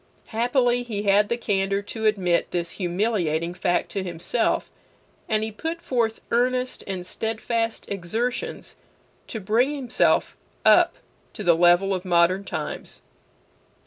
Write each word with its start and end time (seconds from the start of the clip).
Happily 0.29 0.81
he 0.81 1.03
had 1.03 1.29
the 1.29 1.37
candor 1.37 1.83
to 1.83 2.07
admit 2.07 2.49
this 2.49 2.71
humiliating 2.81 3.53
fact 3.53 3.91
to 3.91 4.03
himself, 4.03 4.71
and 5.29 5.43
he 5.43 5.51
put 5.51 5.79
forth 5.79 6.21
earnest 6.31 6.83
and 6.87 7.05
steadfast 7.05 7.85
exertions 7.87 8.77
to 9.27 9.39
bring 9.39 9.75
himself 9.75 10.35
up 10.65 10.95
to 11.33 11.43
the 11.43 11.53
level 11.55 11.93
of 11.93 12.03
modern 12.03 12.43
times. 12.43 13.03